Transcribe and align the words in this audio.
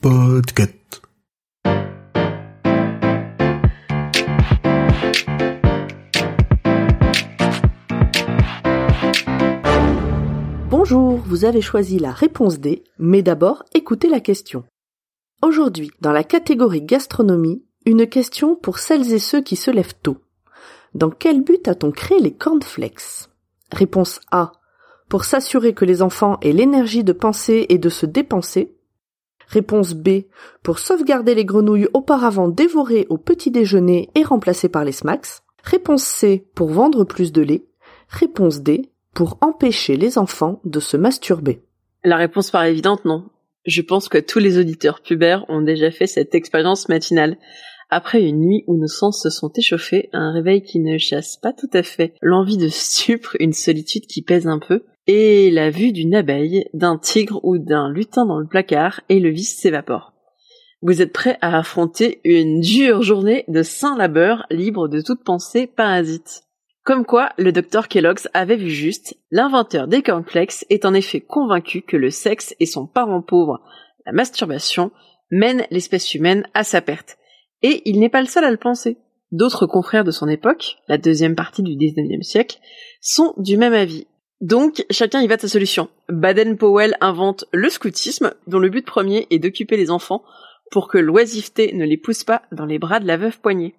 Podcast. 0.00 1.02
Bonjour, 10.68 11.18
vous 11.18 11.44
avez 11.44 11.60
choisi 11.60 12.00
la 12.00 12.10
réponse 12.10 12.58
D, 12.58 12.82
mais 12.98 13.22
d'abord 13.22 13.62
écoutez 13.74 14.08
la 14.08 14.18
question. 14.18 14.64
Aujourd'hui, 15.40 15.92
dans 16.00 16.10
la 16.10 16.24
catégorie 16.24 16.82
gastronomie, 16.82 17.62
une 17.86 18.08
question 18.08 18.56
pour 18.56 18.80
celles 18.80 19.12
et 19.12 19.20
ceux 19.20 19.40
qui 19.40 19.54
se 19.54 19.70
lèvent 19.70 19.94
tôt. 20.02 20.18
Dans 20.94 21.10
quel 21.10 21.44
but 21.44 21.68
a-t-on 21.68 21.92
créé 21.92 22.18
les 22.18 22.34
cornflakes? 22.34 23.28
Réponse 23.70 24.20
A. 24.32 24.50
Pour 25.10 25.24
s'assurer 25.24 25.74
que 25.74 25.84
les 25.84 26.02
enfants 26.02 26.38
aient 26.40 26.52
l'énergie 26.52 27.02
de 27.02 27.12
penser 27.12 27.66
et 27.68 27.78
de 27.78 27.88
se 27.88 28.06
dépenser. 28.06 28.76
Réponse 29.48 29.92
B. 29.92 30.22
Pour 30.62 30.78
sauvegarder 30.78 31.34
les 31.34 31.44
grenouilles 31.44 31.88
auparavant 31.92 32.48
dévorées 32.48 33.08
au 33.10 33.18
petit 33.18 33.50
déjeuner 33.50 34.08
et 34.14 34.22
remplacées 34.22 34.68
par 34.68 34.84
les 34.84 34.92
smacks. 34.92 35.42
Réponse 35.64 36.04
C. 36.04 36.46
Pour 36.54 36.70
vendre 36.70 37.02
plus 37.02 37.32
de 37.32 37.42
lait. 37.42 37.66
Réponse 38.08 38.60
D. 38.60 38.88
Pour 39.12 39.36
empêcher 39.40 39.96
les 39.96 40.16
enfants 40.16 40.60
de 40.64 40.78
se 40.78 40.96
masturber. 40.96 41.64
La 42.04 42.16
réponse 42.16 42.52
paraît 42.52 42.70
évidente, 42.70 43.04
non? 43.04 43.28
Je 43.66 43.82
pense 43.82 44.08
que 44.08 44.18
tous 44.18 44.38
les 44.38 44.58
auditeurs 44.58 45.02
pubères 45.02 45.44
ont 45.48 45.60
déjà 45.60 45.90
fait 45.90 46.06
cette 46.06 46.34
expérience 46.34 46.88
matinale. 46.88 47.36
Après 47.90 48.22
une 48.22 48.40
nuit 48.40 48.64
où 48.66 48.76
nos 48.76 48.86
sens 48.86 49.22
se 49.22 49.30
sont 49.30 49.52
échauffés, 49.56 50.08
un 50.12 50.32
réveil 50.32 50.62
qui 50.62 50.80
ne 50.80 50.96
chasse 50.96 51.36
pas 51.36 51.52
tout 51.52 51.70
à 51.72 51.82
fait 51.82 52.14
l'envie 52.22 52.56
de 52.56 52.68
stupre, 52.68 53.36
une 53.40 53.52
solitude 53.52 54.06
qui 54.06 54.22
pèse 54.22 54.46
un 54.46 54.60
peu, 54.60 54.84
et 55.06 55.50
la 55.50 55.70
vue 55.70 55.92
d'une 55.92 56.14
abeille, 56.14 56.64
d'un 56.72 56.96
tigre 56.96 57.40
ou 57.42 57.58
d'un 57.58 57.90
lutin 57.90 58.24
dans 58.26 58.38
le 58.38 58.46
placard, 58.46 59.00
et 59.08 59.18
le 59.18 59.30
vice 59.30 59.58
s'évapore. 59.58 60.14
Vous 60.82 61.02
êtes 61.02 61.12
prêt 61.12 61.36
à 61.42 61.58
affronter 61.58 62.20
une 62.24 62.60
dure 62.60 63.02
journée 63.02 63.44
de 63.48 63.62
saint 63.62 63.98
labeur 63.98 64.46
libre 64.50 64.88
de 64.88 65.02
toute 65.02 65.24
pensée 65.24 65.66
parasite. 65.66 66.44
Comme 66.84 67.04
quoi, 67.04 67.30
le 67.36 67.52
docteur 67.52 67.88
Kellogg's 67.88 68.28
avait 68.32 68.56
vu 68.56 68.70
juste, 68.70 69.16
l'inventeur 69.30 69.86
des 69.86 70.02
cornflakes 70.02 70.64
est 70.70 70.84
en 70.84 70.94
effet 70.94 71.20
convaincu 71.20 71.82
que 71.82 71.96
le 71.96 72.10
sexe 72.10 72.54
et 72.58 72.66
son 72.66 72.86
parent 72.86 73.22
pauvre, 73.22 73.60
la 74.06 74.12
masturbation, 74.12 74.90
mènent 75.30 75.66
l'espèce 75.70 76.14
humaine 76.14 76.46
à 76.54 76.64
sa 76.64 76.80
perte. 76.80 77.18
Et 77.62 77.82
il 77.84 78.00
n'est 78.00 78.08
pas 78.08 78.22
le 78.22 78.26
seul 78.26 78.44
à 78.44 78.50
le 78.50 78.56
penser. 78.56 78.96
D'autres 79.30 79.66
confrères 79.66 80.04
de 80.04 80.10
son 80.10 80.28
époque, 80.28 80.78
la 80.88 80.98
deuxième 80.98 81.36
partie 81.36 81.62
du 81.62 81.76
XIXe 81.76 82.26
siècle, 82.26 82.58
sont 83.00 83.34
du 83.36 83.56
même 83.56 83.74
avis. 83.74 84.06
Donc, 84.40 84.84
chacun 84.90 85.20
y 85.20 85.28
va 85.28 85.36
de 85.36 85.42
sa 85.42 85.48
solution. 85.48 85.88
Baden-Powell 86.08 86.96
invente 87.02 87.44
le 87.52 87.68
scoutisme, 87.68 88.32
dont 88.46 88.58
le 88.58 88.70
but 88.70 88.86
premier 88.86 89.26
est 89.30 89.38
d'occuper 89.38 89.76
les 89.76 89.90
enfants 89.90 90.24
pour 90.70 90.88
que 90.88 90.98
l'oisiveté 90.98 91.72
ne 91.74 91.84
les 91.84 91.98
pousse 91.98 92.24
pas 92.24 92.42
dans 92.50 92.64
les 92.64 92.78
bras 92.78 93.00
de 93.00 93.06
la 93.06 93.18
veuve 93.18 93.38
poignée. 93.40 93.74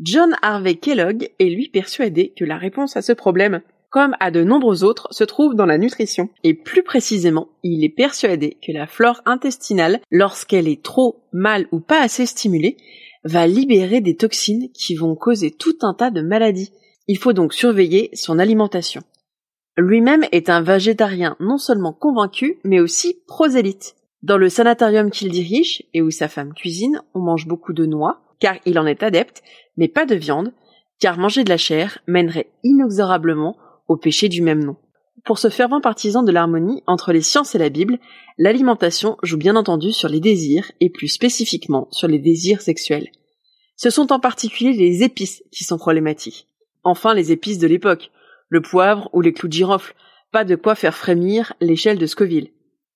John 0.00 0.34
Harvey 0.42 0.74
Kellogg 0.74 1.30
est 1.38 1.48
lui 1.48 1.68
persuadé 1.68 2.32
que 2.36 2.44
la 2.44 2.56
réponse 2.56 2.96
à 2.96 3.02
ce 3.02 3.12
problème, 3.12 3.60
comme 3.90 4.16
à 4.18 4.32
de 4.32 4.42
nombreux 4.42 4.82
autres, 4.82 5.06
se 5.12 5.22
trouve 5.22 5.54
dans 5.54 5.66
la 5.66 5.78
nutrition. 5.78 6.28
Et 6.42 6.54
plus 6.54 6.82
précisément, 6.82 7.48
il 7.62 7.84
est 7.84 7.94
persuadé 7.94 8.58
que 8.66 8.72
la 8.72 8.88
flore 8.88 9.22
intestinale, 9.24 10.00
lorsqu'elle 10.10 10.66
est 10.66 10.82
trop, 10.82 11.22
mal 11.32 11.68
ou 11.70 11.78
pas 11.78 12.02
assez 12.02 12.26
stimulée, 12.26 12.76
va 13.22 13.46
libérer 13.46 14.00
des 14.00 14.16
toxines 14.16 14.70
qui 14.72 14.96
vont 14.96 15.14
causer 15.14 15.52
tout 15.52 15.78
un 15.82 15.94
tas 15.94 16.10
de 16.10 16.22
maladies. 16.22 16.72
Il 17.06 17.18
faut 17.18 17.32
donc 17.32 17.54
surveiller 17.54 18.10
son 18.14 18.40
alimentation. 18.40 19.02
Lui-même 19.76 20.24
est 20.32 20.50
un 20.50 20.60
végétarien 20.60 21.36
non 21.38 21.58
seulement 21.58 21.92
convaincu, 21.92 22.58
mais 22.64 22.80
aussi 22.80 23.22
prosélyte. 23.28 23.94
Dans 24.22 24.38
le 24.38 24.48
sanatorium 24.48 25.10
qu'il 25.10 25.30
dirige, 25.30 25.84
et 25.94 26.02
où 26.02 26.10
sa 26.10 26.28
femme 26.28 26.54
cuisine, 26.54 27.00
on 27.14 27.20
mange 27.20 27.46
beaucoup 27.46 27.72
de 27.72 27.86
noix, 27.86 28.22
car 28.40 28.56
il 28.66 28.78
en 28.78 28.86
est 28.86 29.02
adepte, 29.02 29.42
mais 29.76 29.88
pas 29.88 30.06
de 30.06 30.14
viande, 30.14 30.52
car 31.00 31.18
manger 31.18 31.44
de 31.44 31.48
la 31.48 31.56
chair 31.56 31.98
mènerait 32.06 32.50
inexorablement 32.62 33.56
au 33.88 33.96
péché 33.96 34.28
du 34.28 34.42
même 34.42 34.64
nom. 34.64 34.76
Pour 35.24 35.38
ce 35.38 35.48
fervent 35.48 35.80
partisan 35.80 36.22
de 36.22 36.32
l'harmonie 36.32 36.82
entre 36.86 37.12
les 37.12 37.22
sciences 37.22 37.54
et 37.54 37.58
la 37.58 37.70
Bible, 37.70 37.98
l'alimentation 38.36 39.16
joue 39.22 39.38
bien 39.38 39.56
entendu 39.56 39.92
sur 39.92 40.08
les 40.08 40.20
désirs, 40.20 40.70
et 40.80 40.90
plus 40.90 41.08
spécifiquement 41.08 41.88
sur 41.90 42.08
les 42.08 42.18
désirs 42.18 42.60
sexuels. 42.60 43.10
Ce 43.76 43.90
sont 43.90 44.12
en 44.12 44.20
particulier 44.20 44.72
les 44.72 45.02
épices 45.02 45.42
qui 45.50 45.64
sont 45.64 45.78
problématiques. 45.78 46.48
Enfin 46.82 47.14
les 47.14 47.32
épices 47.32 47.58
de 47.58 47.66
l'époque, 47.66 48.10
le 48.48 48.60
poivre 48.60 49.08
ou 49.12 49.20
les 49.20 49.32
clous 49.32 49.48
de 49.48 49.54
girofle, 49.54 49.94
pas 50.30 50.44
de 50.44 50.56
quoi 50.56 50.74
faire 50.74 50.94
frémir 50.94 51.54
l'échelle 51.60 51.98
de 51.98 52.06
Scoville. 52.06 52.50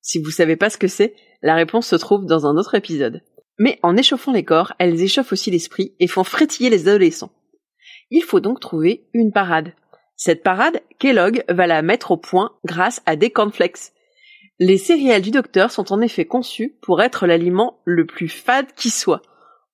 Si 0.00 0.20
vous 0.20 0.30
savez 0.30 0.56
pas 0.56 0.70
ce 0.70 0.78
que 0.78 0.88
c'est, 0.88 1.14
la 1.42 1.54
réponse 1.54 1.88
se 1.88 1.96
trouve 1.96 2.24
dans 2.26 2.46
un 2.46 2.56
autre 2.56 2.74
épisode. 2.74 3.22
Mais 3.58 3.78
en 3.82 3.96
échauffant 3.96 4.32
les 4.32 4.44
corps, 4.44 4.72
elles 4.78 5.02
échauffent 5.02 5.32
aussi 5.32 5.50
l'esprit 5.50 5.94
et 6.00 6.06
font 6.06 6.24
frétiller 6.24 6.70
les 6.70 6.88
adolescents. 6.88 7.32
Il 8.10 8.22
faut 8.22 8.40
donc 8.40 8.60
trouver 8.60 9.08
une 9.12 9.32
parade. 9.32 9.74
Cette 10.16 10.42
parade, 10.42 10.80
Kellogg 10.98 11.44
va 11.48 11.66
la 11.66 11.82
mettre 11.82 12.12
au 12.12 12.16
point 12.16 12.52
grâce 12.64 13.02
à 13.06 13.16
des 13.16 13.30
cornflakes. 13.30 13.92
Les 14.58 14.78
céréales 14.78 15.22
du 15.22 15.30
docteur 15.30 15.70
sont 15.70 15.92
en 15.92 16.00
effet 16.00 16.24
conçues 16.24 16.78
pour 16.82 17.02
être 17.02 17.26
l'aliment 17.26 17.80
le 17.84 18.06
plus 18.06 18.28
fade 18.28 18.72
qui 18.76 18.90
soit. 18.90 19.22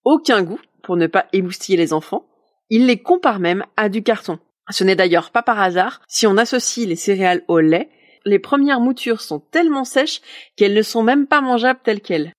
Aucun 0.05 0.43
goût, 0.43 0.61
pour 0.83 0.97
ne 0.97 1.07
pas 1.07 1.27
émoustiller 1.33 1.77
les 1.77 1.93
enfants. 1.93 2.27
Il 2.71 2.87
les 2.87 3.03
compare 3.03 3.41
même 3.41 3.65
à 3.77 3.89
du 3.89 4.03
carton. 4.03 4.39
Ce 4.71 4.85
n'est 4.85 4.97
d'ailleurs 4.97 5.31
pas 5.31 5.43
par 5.43 5.61
hasard 5.61 6.01
si 6.09 6.27
on 6.27 6.37
associe 6.37 6.87
les 6.87 6.97
céréales 6.97 7.43
au 7.49 7.61
lait. 7.61 7.91
Les 8.25 8.39
premières 8.39 8.81
moutures 8.81 9.21
sont 9.21 9.41
tellement 9.41 9.85
sèches 9.85 10.21
qu'elles 10.57 10.75
ne 10.75 10.83
sont 10.83 11.03
même 11.03 11.27
pas 11.27 11.41
mangeables 11.41 11.81
telles 11.83 12.01
quelles. 12.01 12.33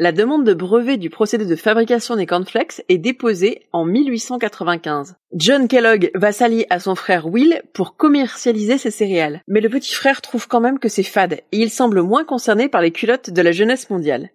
La 0.00 0.12
demande 0.12 0.44
de 0.44 0.54
brevet 0.54 0.96
du 0.96 1.10
procédé 1.10 1.44
de 1.44 1.56
fabrication 1.56 2.14
des 2.14 2.24
cornflakes 2.24 2.82
est 2.88 2.98
déposée 2.98 3.66
en 3.72 3.84
1895. 3.84 5.16
John 5.32 5.66
Kellogg 5.66 6.12
va 6.14 6.30
s'allier 6.30 6.68
à 6.70 6.78
son 6.78 6.94
frère 6.94 7.26
Will 7.26 7.62
pour 7.72 7.96
commercialiser 7.96 8.78
ses 8.78 8.92
céréales. 8.92 9.42
Mais 9.48 9.60
le 9.60 9.68
petit 9.68 9.92
frère 9.92 10.20
trouve 10.20 10.46
quand 10.46 10.60
même 10.60 10.78
que 10.78 10.88
c'est 10.88 11.02
fade 11.02 11.40
et 11.50 11.58
il 11.58 11.70
semble 11.70 12.02
moins 12.02 12.24
concerné 12.24 12.68
par 12.68 12.80
les 12.80 12.92
culottes 12.92 13.30
de 13.30 13.42
la 13.42 13.50
jeunesse 13.50 13.90
mondiale. 13.90 14.30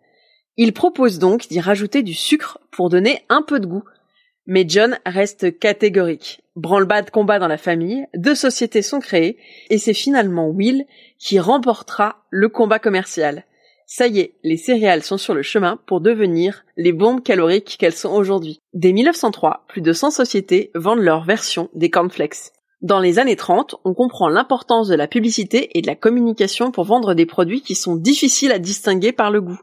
Il 0.57 0.73
propose 0.73 1.17
donc 1.17 1.47
d'y 1.47 1.61
rajouter 1.61 2.03
du 2.03 2.13
sucre 2.13 2.59
pour 2.69 2.89
donner 2.89 3.21
un 3.29 3.41
peu 3.41 3.61
de 3.61 3.65
goût. 3.65 3.85
Mais 4.45 4.65
John 4.67 4.99
reste 5.05 5.57
catégorique. 5.59 6.41
Branle-bas 6.57 7.03
combat 7.03 7.39
dans 7.39 7.47
la 7.47 7.57
famille, 7.57 8.05
deux 8.15 8.35
sociétés 8.35 8.81
sont 8.81 8.99
créées 8.99 9.37
et 9.69 9.77
c'est 9.77 9.93
finalement 9.93 10.49
Will 10.49 10.85
qui 11.17 11.39
remportera 11.39 12.25
le 12.31 12.49
combat 12.49 12.79
commercial. 12.79 13.45
Ça 13.85 14.07
y 14.07 14.19
est, 14.19 14.35
les 14.43 14.57
céréales 14.57 15.03
sont 15.03 15.17
sur 15.17 15.33
le 15.33 15.41
chemin 15.41 15.79
pour 15.85 16.01
devenir 16.01 16.63
les 16.77 16.93
bombes 16.93 17.21
caloriques 17.21 17.77
qu'elles 17.79 17.93
sont 17.93 18.11
aujourd'hui. 18.11 18.59
Dès 18.73 18.93
1903, 18.93 19.65
plus 19.67 19.81
de 19.81 19.93
100 19.93 20.11
sociétés 20.11 20.71
vendent 20.73 21.01
leur 21.01 21.23
version 21.25 21.69
des 21.73 21.89
cornflakes. 21.89 22.51
Dans 22.81 22.99
les 22.99 23.17
années 23.19 23.35
30, 23.35 23.75
on 23.85 23.93
comprend 23.93 24.27
l'importance 24.27 24.89
de 24.89 24.95
la 24.95 25.07
publicité 25.07 25.69
et 25.77 25.81
de 25.81 25.87
la 25.87 25.95
communication 25.95 26.71
pour 26.71 26.83
vendre 26.83 27.13
des 27.13 27.25
produits 27.25 27.61
qui 27.61 27.75
sont 27.75 27.95
difficiles 27.95 28.51
à 28.51 28.59
distinguer 28.59 29.11
par 29.11 29.31
le 29.31 29.41
goût. 29.41 29.59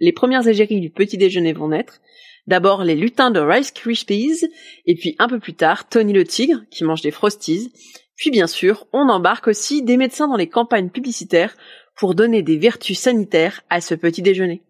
Les 0.00 0.12
premières 0.12 0.48
égéries 0.48 0.80
du 0.80 0.90
petit 0.90 1.16
déjeuner 1.16 1.52
vont 1.52 1.68
naître. 1.68 2.00
D'abord 2.46 2.84
les 2.84 2.96
lutins 2.96 3.30
de 3.30 3.40
Rice 3.40 3.70
Krispies, 3.70 4.48
et 4.86 4.96
puis 4.96 5.14
un 5.18 5.28
peu 5.28 5.38
plus 5.38 5.54
tard 5.54 5.88
Tony 5.88 6.12
le 6.12 6.24
tigre, 6.24 6.62
qui 6.70 6.84
mange 6.84 7.00
des 7.00 7.12
frosties. 7.12 7.72
Puis 8.16 8.30
bien 8.30 8.46
sûr, 8.46 8.86
on 8.92 9.08
embarque 9.08 9.48
aussi 9.48 9.82
des 9.82 9.96
médecins 9.96 10.28
dans 10.28 10.36
les 10.36 10.48
campagnes 10.48 10.90
publicitaires 10.90 11.56
pour 11.96 12.14
donner 12.14 12.42
des 12.42 12.58
vertus 12.58 12.98
sanitaires 12.98 13.62
à 13.70 13.80
ce 13.80 13.94
petit 13.94 14.22
déjeuner. 14.22 14.62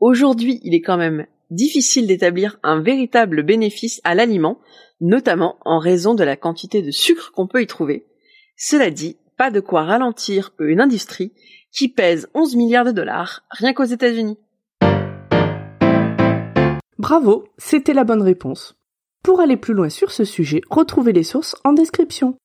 Aujourd'hui, 0.00 0.60
il 0.62 0.74
est 0.74 0.82
quand 0.82 0.96
même 0.96 1.26
difficile 1.50 2.06
d'établir 2.06 2.58
un 2.62 2.80
véritable 2.80 3.42
bénéfice 3.42 4.00
à 4.04 4.14
l'aliment, 4.14 4.60
notamment 5.00 5.56
en 5.64 5.78
raison 5.78 6.14
de 6.14 6.24
la 6.24 6.36
quantité 6.36 6.82
de 6.82 6.90
sucre 6.90 7.32
qu'on 7.32 7.46
peut 7.46 7.62
y 7.62 7.66
trouver. 7.66 8.06
Cela 8.56 8.90
dit, 8.90 9.16
pas 9.36 9.50
de 9.50 9.60
quoi 9.60 9.84
ralentir 9.84 10.52
une 10.58 10.80
industrie 10.80 11.32
qui 11.72 11.88
pèse 11.88 12.28
11 12.34 12.56
milliards 12.56 12.86
de 12.86 12.92
dollars 12.92 13.44
rien 13.50 13.72
qu'aux 13.72 13.84
États-Unis. 13.84 14.38
Bravo, 16.98 17.44
c'était 17.58 17.92
la 17.92 18.04
bonne 18.04 18.22
réponse. 18.22 18.74
Pour 19.22 19.40
aller 19.40 19.56
plus 19.56 19.74
loin 19.74 19.90
sur 19.90 20.10
ce 20.10 20.24
sujet, 20.24 20.62
retrouvez 20.70 21.12
les 21.12 21.22
sources 21.22 21.56
en 21.64 21.72
description. 21.72 22.36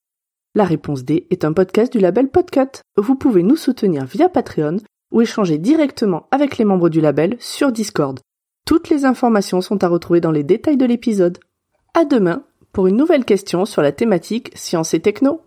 La 0.54 0.66
réponse 0.66 1.06
D 1.06 1.28
est 1.30 1.46
un 1.46 1.54
podcast 1.54 1.94
du 1.94 2.00
label 2.00 2.28
Podcut. 2.28 2.82
Vous 2.98 3.16
pouvez 3.16 3.42
nous 3.42 3.56
soutenir 3.56 4.04
via 4.04 4.28
Patreon 4.28 4.78
ou 5.14 5.22
échanger 5.22 5.58
directement 5.58 6.28
avec 6.30 6.58
les 6.58 6.66
membres 6.66 6.90
du 6.90 7.00
label 7.00 7.38
sur 7.40 7.72
Discord. 7.72 8.20
Toutes 8.66 8.90
les 8.90 9.06
informations 9.06 9.62
sont 9.62 9.82
à 9.82 9.88
retrouver 9.88 10.20
dans 10.20 10.32
les 10.32 10.44
détails 10.44 10.76
de 10.76 10.86
l'épisode. 10.86 11.38
À 11.94 12.04
demain 12.04 12.44
pour 12.74 12.88
une 12.88 12.98
nouvelle 12.98 13.24
question 13.24 13.64
sur 13.64 13.82
la 13.82 13.94
thématique 13.94 14.52
science 14.54 14.94
et 14.94 15.00
techno. 15.00 15.40